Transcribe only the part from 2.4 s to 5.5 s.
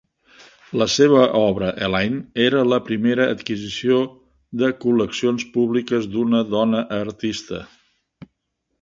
era la primera adquisició de col·leccions